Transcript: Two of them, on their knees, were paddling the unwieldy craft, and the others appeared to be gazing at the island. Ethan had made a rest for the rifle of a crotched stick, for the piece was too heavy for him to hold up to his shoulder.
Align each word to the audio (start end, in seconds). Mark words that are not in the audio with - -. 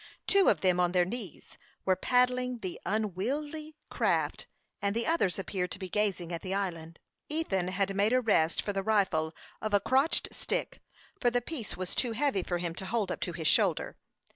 Two 0.25 0.49
of 0.49 0.61
them, 0.61 0.79
on 0.79 0.93
their 0.93 1.05
knees, 1.05 1.59
were 1.85 1.95
paddling 1.95 2.57
the 2.57 2.81
unwieldy 2.87 3.75
craft, 3.91 4.47
and 4.81 4.95
the 4.95 5.05
others 5.05 5.37
appeared 5.37 5.69
to 5.69 5.77
be 5.77 5.89
gazing 5.89 6.33
at 6.33 6.41
the 6.41 6.55
island. 6.55 6.97
Ethan 7.29 7.67
had 7.67 7.95
made 7.95 8.11
a 8.11 8.19
rest 8.19 8.63
for 8.63 8.73
the 8.73 8.81
rifle 8.81 9.31
of 9.61 9.75
a 9.75 9.79
crotched 9.79 10.29
stick, 10.33 10.81
for 11.19 11.29
the 11.29 11.39
piece 11.39 11.77
was 11.77 11.93
too 11.93 12.13
heavy 12.13 12.41
for 12.41 12.57
him 12.57 12.73
to 12.73 12.85
hold 12.87 13.11
up 13.11 13.19
to 13.19 13.31
his 13.31 13.45
shoulder. 13.47 13.95